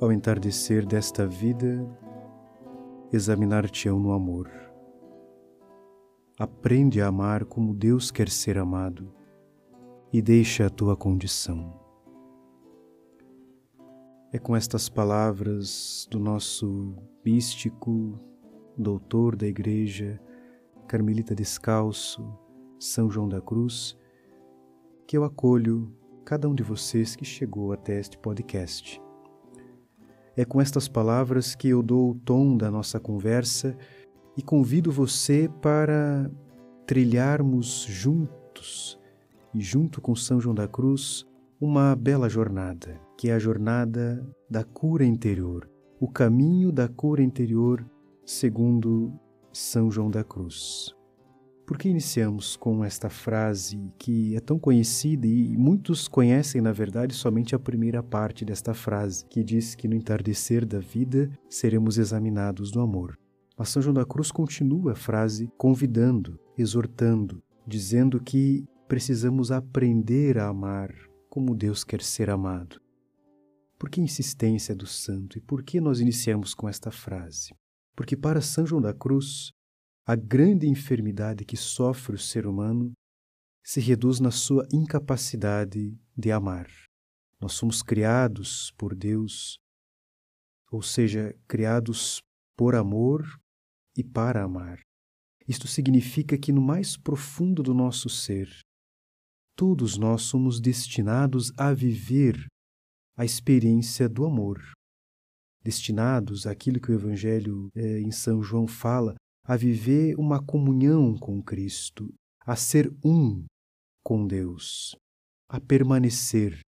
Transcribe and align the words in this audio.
ao 0.00 0.10
entardecer 0.10 0.86
desta 0.86 1.26
vida, 1.26 1.86
examinar-te-ão 3.12 4.00
no 4.00 4.12
amor. 4.12 4.50
Aprende 6.38 7.02
a 7.02 7.08
amar 7.08 7.44
como 7.44 7.74
Deus 7.74 8.10
quer 8.10 8.30
ser 8.30 8.56
amado 8.56 9.12
e 10.10 10.22
deixa 10.22 10.66
a 10.66 10.70
tua 10.70 10.96
condição. 10.96 11.78
É 14.32 14.38
com 14.38 14.56
estas 14.56 14.88
palavras 14.88 16.08
do 16.10 16.18
nosso 16.18 16.96
místico, 17.22 18.18
doutor 18.78 19.36
da 19.36 19.46
Igreja, 19.46 20.18
Carmelita 20.88 21.34
Descalço, 21.34 22.26
São 22.78 23.10
João 23.10 23.28
da 23.28 23.40
Cruz, 23.40 23.98
que 25.06 25.18
eu 25.18 25.24
acolho 25.24 25.94
cada 26.24 26.48
um 26.48 26.54
de 26.54 26.62
vocês 26.62 27.14
que 27.14 27.24
chegou 27.24 27.72
até 27.72 28.00
este 28.00 28.16
podcast. 28.16 29.09
É 30.36 30.44
com 30.44 30.60
estas 30.60 30.88
palavras 30.88 31.54
que 31.54 31.68
eu 31.68 31.82
dou 31.82 32.10
o 32.10 32.14
tom 32.14 32.56
da 32.56 32.70
nossa 32.70 33.00
conversa 33.00 33.76
e 34.36 34.42
convido 34.42 34.90
você 34.90 35.50
para 35.60 36.30
trilharmos 36.86 37.86
juntos 37.88 38.98
e 39.54 39.60
junto 39.60 40.00
com 40.00 40.14
São 40.14 40.40
João 40.40 40.54
da 40.54 40.68
Cruz 40.68 41.26
uma 41.60 41.94
bela 41.94 42.28
jornada, 42.28 42.98
que 43.18 43.28
é 43.28 43.34
a 43.34 43.38
jornada 43.38 44.26
da 44.48 44.64
cura 44.64 45.04
interior, 45.04 45.68
o 46.00 46.08
caminho 46.08 46.72
da 46.72 46.88
cura 46.88 47.22
interior 47.22 47.84
segundo 48.24 49.12
São 49.52 49.90
João 49.90 50.10
da 50.10 50.24
Cruz. 50.24 50.94
Por 51.70 51.78
que 51.78 51.88
iniciamos 51.88 52.56
com 52.56 52.84
esta 52.84 53.08
frase 53.08 53.92
que 53.96 54.34
é 54.34 54.40
tão 54.40 54.58
conhecida 54.58 55.24
e 55.24 55.56
muitos 55.56 56.08
conhecem, 56.08 56.60
na 56.60 56.72
verdade, 56.72 57.14
somente 57.14 57.54
a 57.54 57.60
primeira 57.60 58.02
parte 58.02 58.44
desta 58.44 58.74
frase, 58.74 59.24
que 59.26 59.44
diz 59.44 59.76
que 59.76 59.86
no 59.86 59.94
entardecer 59.94 60.66
da 60.66 60.80
vida 60.80 61.30
seremos 61.48 61.96
examinados 61.96 62.72
no 62.72 62.80
amor. 62.80 63.16
Mas 63.56 63.68
São 63.68 63.80
João 63.80 63.94
da 63.94 64.04
Cruz 64.04 64.32
continua 64.32 64.94
a 64.94 64.96
frase 64.96 65.48
convidando, 65.56 66.40
exortando, 66.58 67.40
dizendo 67.64 68.20
que 68.20 68.66
precisamos 68.88 69.52
aprender 69.52 70.38
a 70.38 70.48
amar 70.48 70.92
como 71.28 71.54
Deus 71.54 71.84
quer 71.84 72.02
ser 72.02 72.30
amado. 72.30 72.80
Por 73.78 73.88
que 73.88 74.00
insistência 74.00 74.74
do 74.74 74.88
santo 74.88 75.38
e 75.38 75.40
por 75.40 75.62
que 75.62 75.80
nós 75.80 76.00
iniciamos 76.00 76.52
com 76.52 76.68
esta 76.68 76.90
frase? 76.90 77.54
Porque 77.94 78.16
para 78.16 78.40
São 78.40 78.66
João 78.66 78.82
da 78.82 78.92
Cruz, 78.92 79.52
a 80.06 80.16
grande 80.16 80.66
enfermidade 80.66 81.44
que 81.44 81.56
sofre 81.56 82.16
o 82.16 82.18
ser 82.18 82.46
humano 82.46 82.92
se 83.62 83.80
reduz 83.80 84.18
na 84.20 84.30
sua 84.30 84.66
incapacidade 84.72 85.96
de 86.16 86.32
amar. 86.32 86.68
Nós 87.40 87.52
somos 87.52 87.82
criados 87.82 88.72
por 88.76 88.94
Deus, 88.94 89.58
ou 90.70 90.82
seja, 90.82 91.34
criados 91.46 92.20
por 92.56 92.74
amor 92.74 93.24
e 93.96 94.04
para 94.04 94.44
amar. 94.44 94.80
Isto 95.46 95.66
significa 95.66 96.38
que 96.38 96.52
no 96.52 96.60
mais 96.60 96.96
profundo 96.96 97.62
do 97.62 97.74
nosso 97.74 98.08
ser, 98.08 98.48
todos 99.56 99.96
nós 99.96 100.22
somos 100.22 100.60
destinados 100.60 101.52
a 101.58 101.72
viver 101.72 102.46
a 103.16 103.24
experiência 103.24 104.08
do 104.08 104.24
amor. 104.24 104.60
Destinados 105.62 106.46
àquilo 106.46 106.80
que 106.80 106.90
o 106.90 106.94
Evangelho 106.94 107.68
eh, 107.74 108.00
em 108.00 108.10
São 108.10 108.42
João 108.42 108.66
fala, 108.66 109.14
a 109.50 109.56
viver 109.56 110.14
uma 110.16 110.40
comunhão 110.40 111.18
com 111.18 111.42
Cristo, 111.42 112.08
a 112.46 112.54
ser 112.54 112.88
um 113.04 113.44
com 114.00 114.24
Deus, 114.24 114.94
a 115.48 115.60
permanecer 115.60 116.60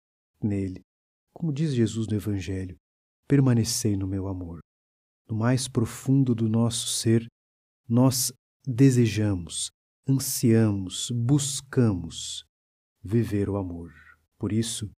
nele. 0.43 0.81
Como 1.33 1.53
diz 1.53 1.73
Jesus 1.73 2.09
no 2.09 2.17
Evangelho, 2.17 2.75
permanecei 3.29 3.97
no 3.97 4.09
meu 4.09 4.27
amor. 4.27 4.59
No 5.31 5.37
mais 5.37 5.69
profundo 5.69 6.35
do 6.35 6.49
nosso 6.49 6.89
ser, 6.89 7.25
nós 7.89 8.33
desejamos, 8.67 9.71
ansiamos, 10.09 11.09
buscamos 11.13 12.43
viver 13.01 13.49
o 13.49 13.57
amor. 13.57 13.93
Por 14.37 14.53
isso, 14.53 14.91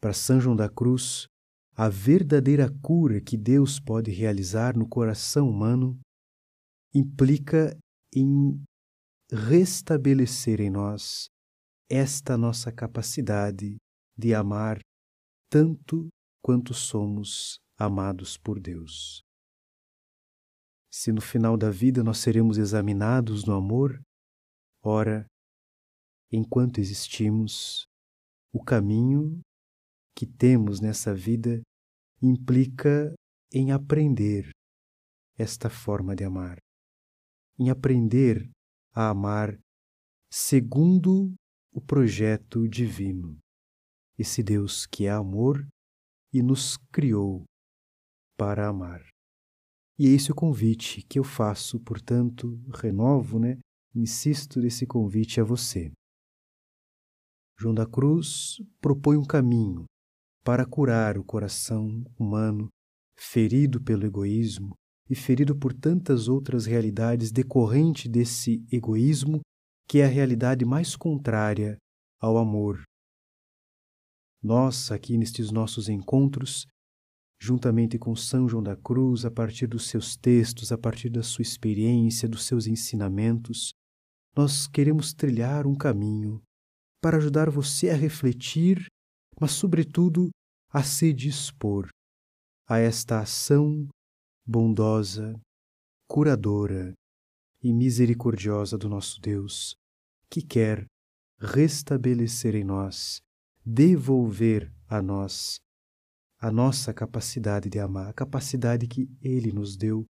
para 0.00 0.12
São 0.12 0.40
João 0.40 0.56
da 0.56 0.68
Cruz, 0.68 1.28
a 1.76 1.88
verdadeira 1.88 2.68
cura 2.82 3.20
que 3.20 3.36
Deus 3.36 3.78
pode 3.78 4.10
realizar 4.10 4.76
no 4.76 4.88
coração 4.88 5.48
humano 5.48 5.96
implica 6.94 7.76
em 8.14 8.62
restabelecer 9.30 10.60
em 10.60 10.70
nós 10.70 11.28
esta 11.90 12.36
nossa 12.36 12.72
capacidade 12.72 13.76
de 14.16 14.34
amar 14.34 14.80
tanto 15.50 16.08
quanto 16.42 16.74
somos 16.74 17.58
amados 17.78 18.36
por 18.36 18.58
Deus. 18.58 19.22
Se 20.90 21.12
no 21.12 21.20
final 21.20 21.56
da 21.56 21.70
vida 21.70 22.02
nós 22.02 22.18
seremos 22.18 22.58
examinados 22.58 23.44
no 23.44 23.54
amor, 23.54 24.00
ora, 24.82 25.26
enquanto 26.32 26.78
existimos, 26.78 27.86
o 28.52 28.64
caminho 28.64 29.40
que 30.16 30.26
temos 30.26 30.80
nessa 30.80 31.14
vida 31.14 31.60
implica 32.20 33.14
em 33.52 33.70
aprender 33.70 34.50
esta 35.38 35.70
forma 35.70 36.16
de 36.16 36.24
amar 36.24 36.58
em 37.58 37.70
aprender 37.70 38.48
a 38.94 39.10
amar 39.10 39.58
segundo 40.30 41.34
o 41.72 41.80
projeto 41.80 42.68
divino. 42.68 43.38
Esse 44.18 44.42
Deus 44.42 44.86
que 44.86 45.06
é 45.06 45.10
amor 45.10 45.66
e 46.32 46.42
nos 46.42 46.76
criou 46.92 47.44
para 48.36 48.68
amar. 48.68 49.02
E 49.98 50.06
é 50.06 50.10
esse 50.10 50.30
o 50.30 50.34
convite 50.34 51.02
que 51.02 51.18
eu 51.18 51.24
faço, 51.24 51.80
portanto, 51.80 52.60
renovo, 52.74 53.38
né? 53.38 53.58
Insisto 53.94 54.60
nesse 54.60 54.86
convite 54.86 55.40
a 55.40 55.44
você. 55.44 55.90
João 57.58 57.74
da 57.74 57.86
Cruz 57.86 58.56
propõe 58.80 59.16
um 59.16 59.24
caminho 59.24 59.84
para 60.44 60.64
curar 60.64 61.18
o 61.18 61.24
coração 61.24 62.04
humano 62.16 62.68
ferido 63.18 63.82
pelo 63.82 64.06
egoísmo, 64.06 64.74
e 65.08 65.14
ferido 65.14 65.56
por 65.56 65.72
tantas 65.72 66.28
outras 66.28 66.66
realidades 66.66 67.30
decorrente 67.32 68.08
desse 68.08 68.64
egoísmo 68.70 69.40
que 69.88 69.98
é 69.98 70.04
a 70.04 70.08
realidade 70.08 70.64
mais 70.64 70.94
contrária 70.94 71.78
ao 72.20 72.36
amor. 72.36 72.82
Nós, 74.42 74.92
aqui 74.92 75.16
nestes 75.16 75.50
nossos 75.50 75.88
encontros, 75.88 76.66
juntamente 77.40 77.98
com 77.98 78.14
São 78.14 78.48
João 78.48 78.62
da 78.62 78.76
Cruz, 78.76 79.24
a 79.24 79.30
partir 79.30 79.66
dos 79.66 79.88
seus 79.88 80.16
textos, 80.16 80.70
a 80.72 80.78
partir 80.78 81.08
da 81.08 81.22
sua 81.22 81.42
experiência, 81.42 82.28
dos 82.28 82.44
seus 82.44 82.66
ensinamentos, 82.66 83.72
nós 84.36 84.66
queremos 84.66 85.14
trilhar 85.14 85.66
um 85.66 85.74
caminho 85.74 86.40
para 87.00 87.16
ajudar 87.16 87.48
você 87.48 87.90
a 87.90 87.96
refletir, 87.96 88.86
mas, 89.40 89.52
sobretudo, 89.52 90.28
a 90.70 90.82
se 90.82 91.12
dispor 91.12 91.88
a 92.68 92.78
esta 92.78 93.20
ação 93.20 93.88
bondosa, 94.48 95.38
curadora 96.08 96.94
e 97.62 97.70
misericordiosa 97.70 98.78
do 98.78 98.88
nosso 98.88 99.20
Deus, 99.20 99.76
que 100.30 100.40
quer 100.40 100.86
restabelecer 101.38 102.54
em 102.54 102.64
nós, 102.64 103.20
devolver 103.62 104.72
a 104.88 105.02
nós 105.02 105.58
a 106.40 106.50
nossa 106.50 106.94
capacidade 106.94 107.68
de 107.68 107.78
amar, 107.78 108.08
a 108.08 108.12
capacidade 108.14 108.86
que 108.86 109.06
Ele 109.20 109.52
nos 109.52 109.76
deu 109.76 110.06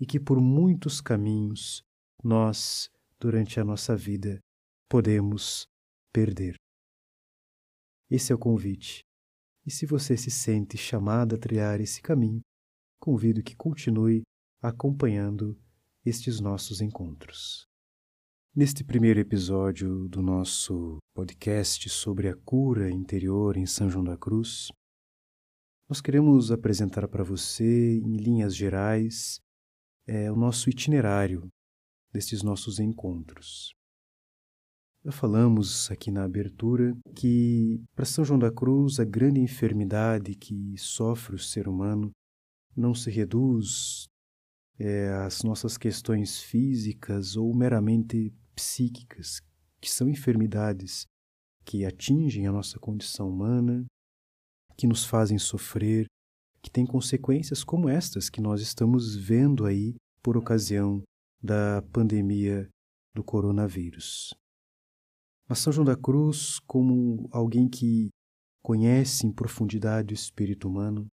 e 0.00 0.06
que 0.06 0.18
por 0.18 0.40
muitos 0.40 1.00
caminhos 1.00 1.82
nós, 2.24 2.90
durante 3.20 3.60
a 3.60 3.64
nossa 3.64 3.94
vida, 3.94 4.40
podemos 4.88 5.66
perder. 6.12 6.56
Esse 8.10 8.32
é 8.32 8.34
o 8.34 8.38
convite. 8.38 9.04
E 9.64 9.70
se 9.70 9.86
você 9.86 10.16
se 10.16 10.30
sente 10.30 10.76
chamado 10.76 11.34
a 11.34 11.38
trilhar 11.38 11.80
esse 11.80 12.00
caminho, 12.00 12.40
convido 13.00 13.42
que 13.42 13.54
continue 13.54 14.22
acompanhando 14.62 15.58
estes 16.04 16.40
nossos 16.40 16.80
encontros. 16.80 17.66
Neste 18.54 18.82
primeiro 18.82 19.20
episódio 19.20 20.08
do 20.08 20.22
nosso 20.22 20.98
podcast 21.14 21.88
sobre 21.90 22.28
a 22.28 22.34
cura 22.34 22.90
interior 22.90 23.56
em 23.56 23.66
São 23.66 23.90
João 23.90 24.04
da 24.04 24.16
Cruz, 24.16 24.68
nós 25.88 26.00
queremos 26.00 26.50
apresentar 26.50 27.06
para 27.06 27.22
você, 27.22 27.98
em 27.98 28.16
linhas 28.16 28.56
gerais, 28.56 29.38
é, 30.06 30.32
o 30.32 30.36
nosso 30.36 30.70
itinerário 30.70 31.48
destes 32.12 32.42
nossos 32.42 32.78
encontros. 32.78 33.74
Já 35.04 35.12
falamos 35.12 35.88
aqui 35.90 36.10
na 36.10 36.24
abertura 36.24 36.96
que, 37.14 37.80
para 37.94 38.04
São 38.04 38.24
João 38.24 38.38
da 38.38 38.50
Cruz, 38.50 38.98
a 38.98 39.04
grande 39.04 39.38
enfermidade 39.38 40.34
que 40.34 40.76
sofre 40.78 41.36
o 41.36 41.38
ser 41.38 41.68
humano 41.68 42.10
não 42.76 42.94
se 42.94 43.10
reduz 43.10 44.06
é, 44.78 45.08
às 45.24 45.42
nossas 45.42 45.78
questões 45.78 46.40
físicas 46.40 47.36
ou 47.36 47.54
meramente 47.54 48.32
psíquicas, 48.54 49.40
que 49.80 49.90
são 49.90 50.08
enfermidades 50.08 51.06
que 51.64 51.84
atingem 51.84 52.46
a 52.46 52.52
nossa 52.52 52.78
condição 52.78 53.28
humana, 53.28 53.84
que 54.76 54.86
nos 54.86 55.04
fazem 55.04 55.38
sofrer, 55.38 56.06
que 56.62 56.70
tem 56.70 56.86
consequências 56.86 57.64
como 57.64 57.88
estas 57.88 58.28
que 58.28 58.40
nós 58.40 58.60
estamos 58.60 59.16
vendo 59.16 59.64
aí 59.64 59.94
por 60.22 60.36
ocasião 60.36 61.02
da 61.42 61.82
pandemia 61.92 62.68
do 63.14 63.24
coronavírus. 63.24 64.34
Mas 65.48 65.60
São 65.60 65.72
João 65.72 65.84
da 65.84 65.96
Cruz, 65.96 66.58
como 66.66 67.28
alguém 67.30 67.68
que 67.68 68.10
conhece 68.62 69.26
em 69.26 69.32
profundidade 69.32 70.12
o 70.12 70.16
espírito 70.16 70.68
humano, 70.68 71.06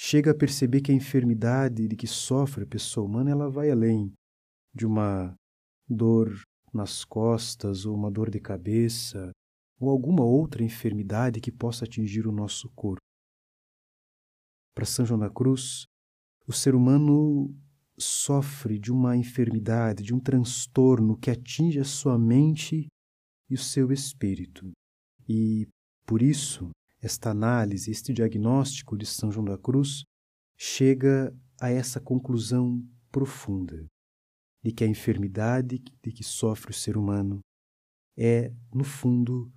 chega 0.00 0.30
a 0.30 0.34
perceber 0.34 0.80
que 0.80 0.92
a 0.92 0.94
enfermidade 0.94 1.88
de 1.88 1.96
que 1.96 2.06
sofre 2.06 2.62
a 2.62 2.66
pessoa 2.68 3.04
humana 3.04 3.32
ela 3.32 3.50
vai 3.50 3.68
além 3.68 4.12
de 4.72 4.86
uma 4.86 5.34
dor 5.88 6.40
nas 6.72 7.04
costas 7.04 7.84
ou 7.84 7.96
uma 7.96 8.08
dor 8.08 8.30
de 8.30 8.38
cabeça 8.38 9.32
ou 9.80 9.90
alguma 9.90 10.22
outra 10.22 10.62
enfermidade 10.62 11.40
que 11.40 11.50
possa 11.50 11.84
atingir 11.84 12.28
o 12.28 12.32
nosso 12.32 12.70
corpo. 12.76 13.02
Para 14.72 14.86
São 14.86 15.04
João 15.04 15.18
da 15.18 15.28
Cruz, 15.28 15.84
o 16.46 16.52
ser 16.52 16.76
humano 16.76 17.52
sofre 17.98 18.78
de 18.78 18.92
uma 18.92 19.16
enfermidade, 19.16 20.04
de 20.04 20.14
um 20.14 20.20
transtorno 20.20 21.18
que 21.18 21.28
atinge 21.28 21.80
a 21.80 21.84
sua 21.84 22.16
mente 22.16 22.86
e 23.50 23.54
o 23.54 23.58
seu 23.58 23.90
espírito. 23.90 24.70
E, 25.28 25.66
por 26.06 26.22
isso, 26.22 26.70
esta 27.00 27.30
análise, 27.30 27.90
este 27.90 28.12
diagnóstico 28.12 28.96
de 28.96 29.06
São 29.06 29.30
João 29.30 29.44
da 29.44 29.58
Cruz 29.58 30.02
chega 30.56 31.34
a 31.60 31.70
essa 31.70 32.00
conclusão 32.00 32.82
profunda 33.10 33.86
de 34.62 34.72
que 34.72 34.84
a 34.84 34.88
enfermidade 34.88 35.78
de 36.02 36.12
que 36.12 36.24
sofre 36.24 36.70
o 36.70 36.74
ser 36.74 36.96
humano 36.96 37.40
é, 38.16 38.52
no 38.74 38.82
fundo, 38.82 39.52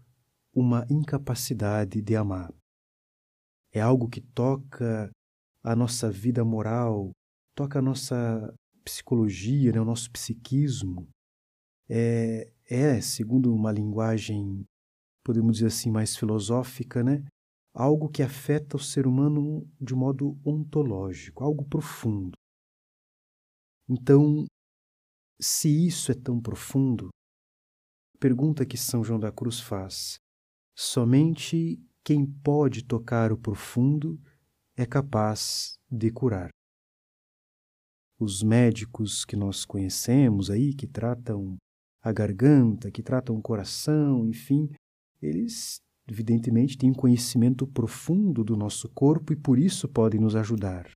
uma 0.54 0.86
incapacidade 0.90 2.02
de 2.02 2.16
amar. 2.16 2.54
É 3.74 3.82
algo 3.82 4.08
que 4.08 4.22
toca 4.22 5.10
a 5.64 5.76
nossa 5.76 6.12
vida 6.12 6.46
moral, 6.46 7.12
toca 7.56 7.80
a 7.80 7.82
nossa 7.82 8.54
psicologia, 8.84 9.72
né, 9.72 9.82
o 9.82 9.86
nosso 9.86 10.12
psiquismo. 10.12 11.08
É, 11.90 12.52
é, 12.70 13.02
segundo 13.02 13.54
uma 13.54 13.72
linguagem, 13.72 14.64
podemos 15.24 15.56
dizer 15.56 15.68
assim, 15.68 15.92
mais 15.92 16.16
filosófica, 16.16 17.04
né, 17.04 17.24
algo 17.74 18.10
que 18.10 18.22
afeta 18.22 18.76
o 18.76 18.80
ser 18.80 19.08
humano 19.08 19.68
de 19.80 19.94
modo 19.94 20.38
ontológico, 20.46 21.44
algo 21.44 21.66
profundo. 21.66 22.38
Então, 23.90 24.46
se 25.40 25.88
isso 25.88 26.12
é 26.12 26.16
tão 26.16 26.40
profundo, 26.40 27.10
pergunta 28.20 28.66
que 28.66 28.78
São 28.78 29.04
João 29.04 29.20
da 29.20 29.32
Cruz 29.32 29.60
faz: 29.60 30.18
Somente 30.78 31.80
quem 32.04 32.26
pode 32.26 32.84
tocar 32.84 33.32
o 33.32 33.38
profundo 33.38 34.20
é 34.76 34.86
capaz 34.86 35.74
de 35.90 36.12
curar. 36.12 36.50
Os 38.20 38.44
médicos 38.44 39.26
que 39.26 39.36
nós 39.36 39.66
conhecemos 39.66 40.52
aí, 40.52 40.74
que 40.76 40.88
tratam 40.88 41.58
a 42.04 42.12
garganta, 42.12 42.92
que 42.92 43.02
tratam 43.02 43.36
o 43.36 43.42
coração, 43.42 44.28
enfim, 44.28 44.70
eles 45.22 45.80
evidentemente 46.08 46.78
têm 46.78 46.92
um 46.92 46.96
conhecimento 46.96 47.68
profundo 47.68 48.44
do 48.44 48.58
nosso 48.58 48.90
corpo 48.90 49.32
e 49.32 49.36
por 49.36 49.60
isso 49.60 49.88
podem 49.88 50.20
nos 50.20 50.36
ajudar. 50.36 50.92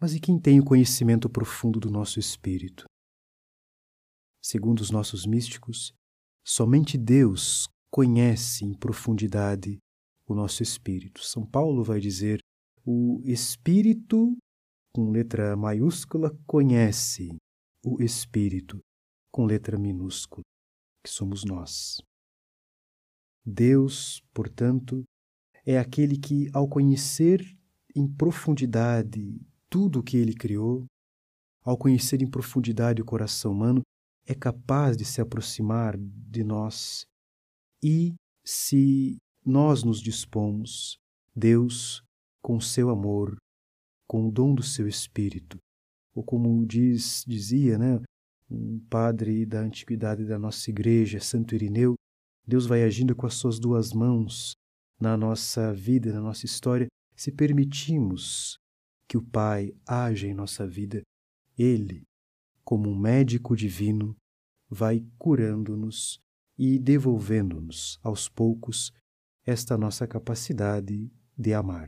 Mas 0.00 0.14
e 0.14 0.20
quem 0.20 0.40
tem 0.40 0.58
o 0.58 0.64
conhecimento 0.64 1.28
profundo 1.30 1.78
do 1.78 1.90
nosso 1.90 2.18
espírito? 2.18 2.84
Segundo 4.42 4.80
os 4.80 4.90
nossos 4.90 5.24
místicos, 5.24 5.92
somente 6.44 6.98
Deus 6.98 7.68
conhece 7.92 8.64
em 8.64 8.74
profundidade 8.74 9.78
o 10.26 10.34
nosso 10.34 10.62
espírito. 10.62 11.22
São 11.22 11.46
Paulo 11.46 11.84
vai 11.84 12.00
dizer: 12.00 12.40
o 12.84 13.20
espírito, 13.24 14.36
com 14.92 15.10
letra 15.10 15.56
maiúscula, 15.56 16.36
conhece 16.46 17.36
o 17.84 18.02
espírito, 18.02 18.80
com 19.30 19.44
letra 19.44 19.78
minúscula, 19.78 20.42
que 21.04 21.10
somos 21.10 21.44
nós. 21.44 22.02
Deus, 23.44 24.22
portanto, 24.32 25.04
é 25.64 25.78
aquele 25.78 26.16
que, 26.16 26.48
ao 26.52 26.68
conhecer 26.68 27.40
em 27.94 28.06
profundidade 28.06 29.40
tudo 29.68 30.00
o 30.00 30.02
que 30.02 30.16
ele 30.16 30.34
criou, 30.34 30.86
ao 31.64 31.76
conhecer 31.76 32.22
em 32.22 32.30
profundidade 32.30 33.00
o 33.00 33.04
coração 33.04 33.52
humano, 33.52 33.82
é 34.26 34.34
capaz 34.34 34.96
de 34.96 35.04
se 35.04 35.20
aproximar 35.20 35.96
de 35.98 36.44
nós 36.44 37.04
e 37.82 38.14
se 38.44 39.18
nós 39.44 39.82
nos 39.82 40.00
dispomos, 40.00 40.96
Deus, 41.34 42.02
com 42.40 42.60
seu 42.60 42.90
amor, 42.90 43.36
com 44.06 44.28
o 44.28 44.30
dom 44.30 44.54
do 44.54 44.62
seu 44.62 44.86
espírito, 44.86 45.58
ou 46.14 46.22
como 46.22 46.64
diz, 46.66 47.24
dizia, 47.26 47.78
né, 47.78 48.00
um 48.50 48.78
padre 48.90 49.46
da 49.46 49.60
antiguidade 49.60 50.24
da 50.26 50.38
nossa 50.38 50.70
igreja, 50.70 51.18
Santo 51.18 51.54
Irineu, 51.54 51.94
Deus 52.46 52.66
vai 52.66 52.82
agindo 52.82 53.14
com 53.14 53.26
as 53.26 53.34
suas 53.34 53.58
duas 53.58 53.92
mãos 53.92 54.54
na 55.00 55.16
nossa 55.16 55.72
vida, 55.72 56.12
na 56.12 56.20
nossa 56.20 56.46
história, 56.46 56.86
se 57.16 57.30
permitimos 57.30 58.56
que 59.08 59.16
o 59.16 59.22
Pai 59.22 59.72
haja 59.86 60.26
em 60.26 60.34
nossa 60.34 60.66
vida, 60.66 61.02
ele, 61.58 62.02
como 62.64 62.88
um 62.88 62.98
médico 62.98 63.54
divino, 63.54 64.16
vai 64.68 65.04
curando-nos 65.18 66.18
e 66.58 66.78
devolvendo-nos, 66.78 67.98
aos 68.02 68.28
poucos, 68.28 68.90
esta 69.44 69.76
nossa 69.76 70.06
capacidade 70.06 71.10
de 71.36 71.52
amar. 71.52 71.86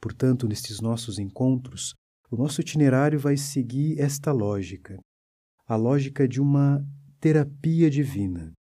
Portanto, 0.00 0.46
nestes 0.46 0.80
nossos 0.80 1.18
encontros, 1.18 1.94
o 2.30 2.36
nosso 2.36 2.60
itinerário 2.60 3.18
vai 3.18 3.36
seguir 3.36 3.98
esta 4.00 4.32
lógica, 4.32 4.98
a 5.66 5.76
lógica 5.76 6.26
de 6.28 6.40
uma 6.40 6.84
terapia 7.20 7.88
divina. 7.90 8.52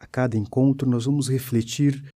A 0.00 0.06
cada 0.06 0.36
encontro 0.36 0.88
nós 0.88 1.04
vamos 1.04 1.28
refletir 1.28 2.12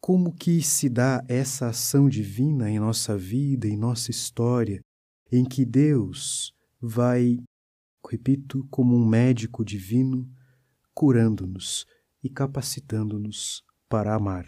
como 0.00 0.32
que 0.32 0.62
se 0.62 0.88
dá 0.88 1.24
essa 1.28 1.68
ação 1.68 2.08
divina 2.08 2.70
em 2.70 2.78
nossa 2.78 3.16
vida, 3.16 3.66
em 3.66 3.76
nossa 3.76 4.10
história, 4.10 4.80
em 5.30 5.44
que 5.44 5.64
Deus 5.64 6.54
vai 6.80 7.38
repito, 8.10 8.66
como 8.70 8.96
um 8.96 9.06
médico 9.06 9.64
divino, 9.64 10.28
curando-nos 10.94 11.86
e 12.22 12.28
capacitando-nos 12.28 13.62
para 13.88 14.14
amar. 14.14 14.46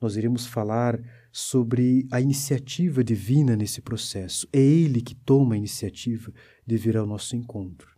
Nós 0.00 0.16
iremos 0.16 0.46
falar 0.46 0.98
sobre 1.30 2.06
a 2.10 2.20
iniciativa 2.20 3.04
divina 3.04 3.54
nesse 3.54 3.80
processo. 3.80 4.48
É 4.52 4.58
Ele 4.58 5.00
que 5.00 5.14
toma 5.14 5.54
a 5.54 5.58
iniciativa 5.58 6.32
de 6.66 6.76
vir 6.76 6.96
ao 6.96 7.06
nosso 7.06 7.36
encontro. 7.36 7.88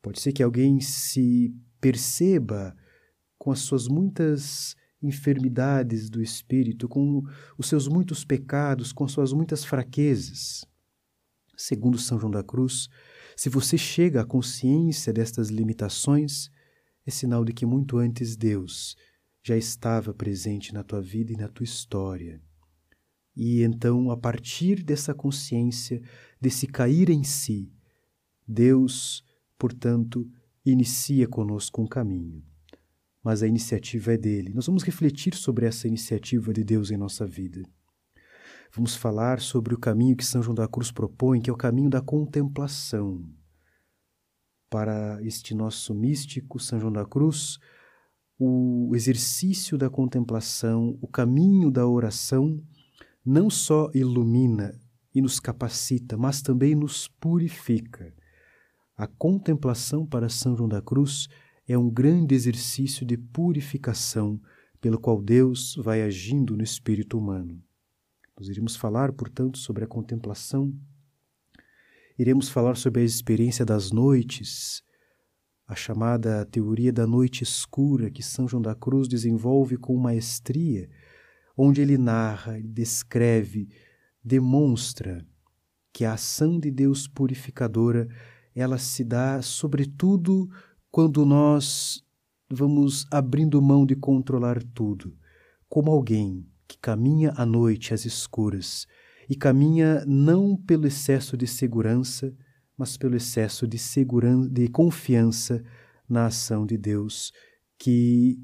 Pode 0.00 0.18
ser 0.20 0.32
que 0.32 0.42
alguém 0.42 0.80
se 0.80 1.54
perceba 1.80 2.76
com 3.38 3.50
as 3.50 3.60
suas 3.60 3.88
muitas 3.88 4.76
enfermidades 5.02 6.10
do 6.10 6.22
espírito, 6.22 6.88
com 6.88 7.22
os 7.56 7.68
seus 7.68 7.88
muitos 7.88 8.24
pecados, 8.24 8.92
com 8.92 9.04
as 9.04 9.12
suas 9.12 9.32
muitas 9.32 9.64
fraquezas. 9.64 10.64
Segundo 11.56 11.98
São 11.98 12.18
João 12.18 12.30
da 12.30 12.42
Cruz, 12.42 12.88
se 13.36 13.48
você 13.48 13.78
chega 13.78 14.20
à 14.20 14.24
consciência 14.24 15.12
destas 15.12 15.48
limitações, 15.48 16.50
é 17.06 17.10
sinal 17.10 17.44
de 17.44 17.52
que 17.52 17.64
muito 17.64 17.96
antes 17.96 18.36
Deus 18.36 18.96
já 19.42 19.56
estava 19.56 20.12
presente 20.12 20.74
na 20.74 20.82
tua 20.82 21.00
vida 21.00 21.32
e 21.32 21.36
na 21.36 21.48
tua 21.48 21.64
história. 21.64 22.40
E 23.34 23.62
então, 23.62 24.10
a 24.10 24.16
partir 24.16 24.82
dessa 24.82 25.14
consciência, 25.14 26.02
desse 26.38 26.66
cair 26.66 27.08
em 27.08 27.24
si, 27.24 27.72
Deus, 28.46 29.24
portanto, 29.56 30.30
inicia 30.64 31.26
conosco 31.26 31.80
um 31.82 31.86
caminho. 31.86 32.42
Mas 33.22 33.42
a 33.42 33.46
iniciativa 33.46 34.14
é 34.14 34.16
dele. 34.16 34.52
Nós 34.54 34.66
vamos 34.66 34.82
refletir 34.82 35.34
sobre 35.34 35.66
essa 35.66 35.86
iniciativa 35.86 36.52
de 36.52 36.64
Deus 36.64 36.90
em 36.90 36.96
nossa 36.96 37.26
vida. 37.26 37.62
Vamos 38.72 38.94
falar 38.94 39.40
sobre 39.40 39.74
o 39.74 39.78
caminho 39.78 40.16
que 40.16 40.24
São 40.24 40.42
João 40.42 40.54
da 40.54 40.68
Cruz 40.68 40.92
propõe, 40.92 41.40
que 41.40 41.50
é 41.50 41.52
o 41.52 41.56
caminho 41.56 41.90
da 41.90 42.00
contemplação. 42.00 43.28
Para 44.70 45.18
este 45.22 45.54
nosso 45.54 45.92
místico 45.94 46.60
São 46.60 46.78
João 46.78 46.92
da 46.92 47.04
Cruz, 47.04 47.58
o 48.38 48.92
exercício 48.94 49.76
da 49.76 49.90
contemplação, 49.90 50.96
o 51.02 51.08
caminho 51.08 51.70
da 51.70 51.86
oração, 51.86 52.62
não 53.24 53.50
só 53.50 53.90
ilumina 53.92 54.80
e 55.14 55.20
nos 55.20 55.38
capacita, 55.38 56.16
mas 56.16 56.40
também 56.40 56.74
nos 56.74 57.08
purifica. 57.08 58.14
A 59.00 59.06
contemplação 59.06 60.04
para 60.04 60.28
São 60.28 60.54
João 60.54 60.68
da 60.68 60.82
Cruz 60.82 61.26
é 61.66 61.78
um 61.78 61.88
grande 61.88 62.34
exercício 62.34 63.06
de 63.06 63.16
purificação 63.16 64.38
pelo 64.78 65.00
qual 65.00 65.22
Deus 65.22 65.74
vai 65.76 66.02
agindo 66.02 66.54
no 66.54 66.62
espírito 66.62 67.16
humano. 67.16 67.64
Nós 68.38 68.50
iremos 68.50 68.76
falar, 68.76 69.10
portanto, 69.10 69.56
sobre 69.56 69.84
a 69.84 69.86
contemplação. 69.86 70.70
Iremos 72.18 72.50
falar 72.50 72.76
sobre 72.76 73.00
a 73.00 73.04
experiência 73.04 73.64
das 73.64 73.90
noites, 73.90 74.82
a 75.66 75.74
chamada 75.74 76.44
teoria 76.44 76.92
da 76.92 77.06
noite 77.06 77.42
escura 77.42 78.10
que 78.10 78.22
São 78.22 78.46
João 78.46 78.60
da 78.60 78.74
Cruz 78.74 79.08
desenvolve 79.08 79.78
com 79.78 79.96
maestria, 79.96 80.90
onde 81.56 81.80
ele 81.80 81.96
narra, 81.96 82.60
descreve, 82.62 83.66
demonstra 84.22 85.26
que 85.90 86.04
a 86.04 86.12
ação 86.12 86.60
de 86.60 86.70
Deus 86.70 87.08
purificadora 87.08 88.06
ela 88.54 88.78
se 88.78 89.04
dá 89.04 89.40
sobretudo 89.42 90.48
quando 90.90 91.24
nós 91.24 92.02
vamos 92.50 93.06
abrindo 93.10 93.62
mão 93.62 93.86
de 93.86 93.94
controlar 93.94 94.62
tudo, 94.74 95.16
como 95.68 95.90
alguém 95.90 96.46
que 96.66 96.76
caminha 96.78 97.32
à 97.36 97.46
noite 97.46 97.94
às 97.94 98.04
escuras 98.04 98.86
e 99.28 99.36
caminha 99.36 100.04
não 100.06 100.56
pelo 100.56 100.86
excesso 100.86 101.36
de 101.36 101.46
segurança, 101.46 102.34
mas 102.76 102.96
pelo 102.96 103.14
excesso 103.14 103.68
de 103.68 103.78
segurança, 103.78 104.48
de 104.48 104.68
confiança 104.68 105.62
na 106.08 106.26
ação 106.26 106.66
de 106.66 106.76
Deus, 106.76 107.32
que 107.78 108.40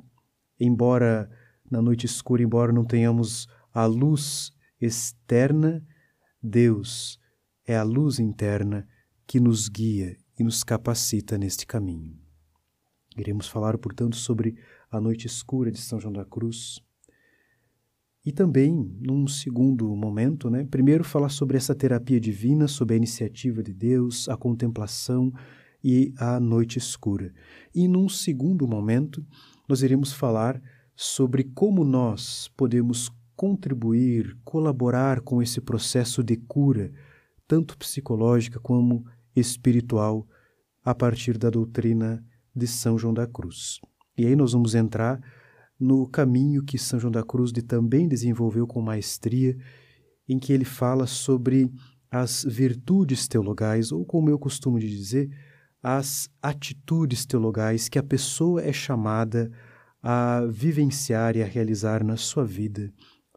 embora 0.61 1.29
na 1.69 1.83
noite 1.83 2.07
escura, 2.07 2.43
embora 2.43 2.73
não 2.73 2.85
tenhamos 2.85 3.49
a 3.75 3.85
luz 3.87 4.53
externa, 4.81 5.85
Deus 6.41 7.19
é 7.67 7.77
a 7.77 7.83
luz 7.83 8.21
interna 8.21 8.87
que 9.27 9.41
nos 9.41 9.69
guia 9.69 10.17
e 10.39 10.45
nos 10.45 10.63
capacita 10.63 11.37
neste 11.37 11.67
caminho. 11.67 12.17
Iremos 13.17 13.49
falar, 13.49 13.77
portanto, 13.79 14.17
sobre 14.17 14.57
a 14.91 15.01
noite 15.01 15.27
escura 15.27 15.71
de 15.71 15.81
São 15.81 15.99
João 15.99 16.13
da 16.13 16.25
Cruz. 16.25 16.81
E 18.25 18.33
também, 18.33 18.73
num 19.01 19.27
segundo 19.27 19.95
momento, 19.97 20.51
né, 20.51 20.65
primeiro 20.65 21.03
falar 21.03 21.29
sobre 21.29 21.57
essa 21.57 21.75
terapia 21.75 22.21
divina, 22.21 22.69
sobre 22.69 22.95
a 22.95 22.97
iniciativa 22.97 23.63
de 23.63 23.73
Deus, 23.73 24.29
a 24.29 24.37
contemplação 24.37 25.33
e 25.83 26.13
a 26.19 26.39
noite 26.41 26.79
escura. 26.79 27.33
E 27.75 27.89
num 27.89 28.09
segundo 28.09 28.67
momento, 28.67 29.25
nós 29.69 29.83
iremos 29.83 30.13
falar 30.13 30.61
sobre 30.95 31.45
como 31.45 31.85
nós 31.85 32.49
podemos 32.57 33.11
contribuir, 33.37 34.37
colaborar 34.45 35.21
com 35.21 35.43
esse 35.43 35.61
processo 35.61 36.23
de 36.23 36.37
cura, 36.37 36.93
tanto 37.47 37.77
psicológica 37.79 38.59
como 38.59 39.07
espiritual, 39.37 40.27
a 40.83 40.95
partir 40.95 41.37
da 41.37 41.51
doutrina 41.51 42.25
de 42.55 42.67
São 42.67 42.99
João 42.99 43.13
da 43.13 43.27
Cruz. 43.27 43.79
E 44.17 44.27
aí 44.27 44.35
nós 44.35 44.53
vamos 44.53 44.75
entrar 44.75 45.21
no 45.79 46.09
caminho 46.09 46.65
que 46.65 46.79
São 46.79 46.99
João 46.99 47.11
da 47.13 47.23
Cruz 47.23 47.53
de 47.53 47.61
também 47.61 48.09
desenvolveu 48.09 48.67
com 48.67 48.81
maestria, 48.81 49.57
em 50.29 50.39
que 50.39 50.53
ele 50.53 50.65
fala 50.65 51.07
sobre 51.07 51.71
as 52.11 52.45
virtudes 52.45 53.29
teologais, 53.29 53.93
ou 53.93 54.05
como 54.05 54.31
eu 54.31 54.39
costumo 54.39 54.79
dizer, 54.79 55.31
as 55.83 56.31
atitudes 56.43 57.27
teologais 57.27 57.89
que 57.89 57.99
a 57.99 58.03
pessoa 58.03 58.63
é 58.63 58.73
chamada 58.73 59.51
a 60.03 60.47
vivenciar 60.49 61.37
e 61.37 61.43
a 61.43 61.47
realizar 61.47 62.03
na 62.03 62.17
sua 62.17 62.45
vida, 62.45 62.93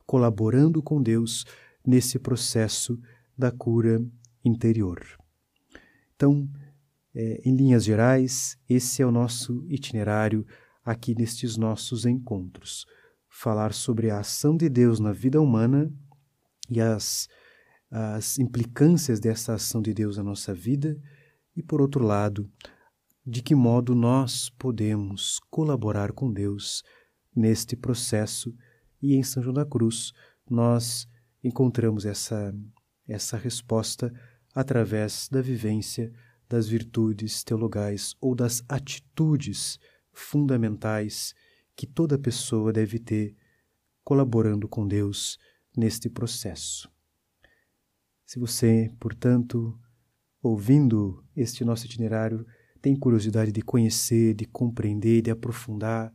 colaborando 0.06 0.82
com 0.82 1.02
Deus 1.02 1.46
nesse 1.86 2.18
processo 2.18 3.00
da 3.38 3.52
cura 3.52 4.02
interior. 4.44 5.19
Então, 6.20 6.50
é, 7.16 7.42
em 7.46 7.56
linhas 7.56 7.86
gerais, 7.86 8.58
esse 8.68 9.02
é 9.02 9.06
o 9.06 9.12
nosso 9.12 9.66
itinerário 9.70 10.46
aqui 10.84 11.16
nestes 11.16 11.56
nossos 11.56 12.06
encontros. 12.06 12.86
Falar 13.30 13.72
sobre 13.72 14.12
a 14.12 14.20
ação 14.20 14.58
de 14.58 14.68
Deus 14.68 15.00
na 15.00 15.14
vida 15.14 15.40
humana 15.40 15.90
e 16.70 16.82
as, 16.82 17.30
as 17.90 18.38
implicâncias 18.38 19.18
dessa 19.22 19.54
ação 19.54 19.82
de 19.82 19.94
Deus 19.94 20.18
na 20.18 20.24
nossa 20.24 20.54
vida, 20.54 21.00
e, 21.56 21.64
por 21.64 21.80
outro 21.80 22.04
lado, 22.04 22.52
de 23.26 23.42
que 23.42 23.56
modo 23.56 23.96
nós 23.96 24.50
podemos 24.50 25.40
colaborar 25.50 26.12
com 26.12 26.34
Deus 26.34 26.84
neste 27.34 27.78
processo. 27.78 28.54
E 29.02 29.16
em 29.16 29.24
São 29.24 29.42
João 29.42 29.54
da 29.54 29.66
Cruz, 29.66 30.12
nós 30.50 31.08
encontramos 31.42 32.06
essa, 32.06 32.54
essa 33.08 33.38
resposta 33.38 34.14
através 34.60 35.30
da 35.32 35.42
vivência 35.42 36.12
das 36.50 36.68
virtudes 36.68 37.46
teologais 37.46 38.14
ou 38.20 38.36
das 38.36 38.62
atitudes 38.68 39.80
fundamentais 40.12 41.34
que 41.78 41.88
toda 41.88 42.20
pessoa 42.20 42.74
deve 42.74 43.00
ter 43.00 43.38
colaborando 44.04 44.68
com 44.68 44.86
Deus 44.86 45.40
neste 45.78 46.10
processo. 46.10 46.92
Se 48.26 48.38
você, 48.38 48.94
portanto, 49.00 49.80
ouvindo 50.44 51.24
este 51.34 51.64
nosso 51.64 51.86
itinerário, 51.86 52.46
tem 52.82 52.98
curiosidade 52.98 53.54
de 53.54 53.62
conhecer, 53.62 54.34
de 54.34 54.44
compreender, 54.44 55.22
de 55.22 55.32
aprofundar, 55.32 56.14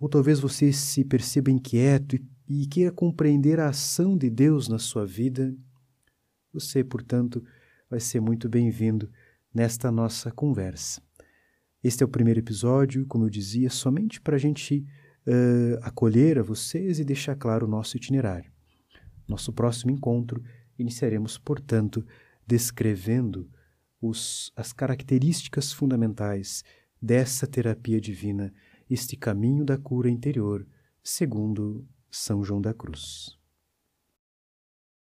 ou 0.00 0.08
talvez 0.08 0.40
você 0.40 0.72
se 0.72 1.04
perceba 1.04 1.50
inquieto 1.50 2.16
e, 2.16 2.62
e 2.62 2.66
queira 2.66 2.90
compreender 2.90 3.60
a 3.60 3.68
ação 3.68 4.16
de 4.16 4.30
Deus 4.30 4.66
na 4.66 4.78
sua 4.78 5.04
vida, 5.04 5.54
você, 6.54 6.82
portanto, 6.82 7.44
vai 7.92 8.00
ser 8.00 8.22
muito 8.22 8.48
bem-vindo 8.48 9.10
nesta 9.52 9.92
nossa 9.92 10.30
conversa. 10.30 11.02
Este 11.84 12.02
é 12.02 12.06
o 12.06 12.08
primeiro 12.08 12.40
episódio, 12.40 13.04
como 13.04 13.26
eu 13.26 13.28
dizia, 13.28 13.68
somente 13.68 14.18
para 14.18 14.36
a 14.36 14.38
gente 14.38 14.86
uh, 15.26 15.78
acolher 15.82 16.38
a 16.38 16.42
vocês 16.42 16.98
e 16.98 17.04
deixar 17.04 17.36
claro 17.36 17.66
o 17.66 17.68
nosso 17.68 17.94
itinerário. 17.98 18.50
Nosso 19.28 19.52
próximo 19.52 19.90
encontro 19.90 20.42
iniciaremos, 20.78 21.36
portanto, 21.36 22.02
descrevendo 22.46 23.50
os, 24.00 24.50
as 24.56 24.72
características 24.72 25.70
fundamentais 25.70 26.64
dessa 26.98 27.46
terapia 27.46 28.00
divina, 28.00 28.54
este 28.88 29.18
caminho 29.18 29.66
da 29.66 29.76
cura 29.76 30.08
interior, 30.08 30.66
segundo 31.04 31.86
São 32.10 32.42
João 32.42 32.62
da 32.62 32.72
Cruz. 32.72 33.41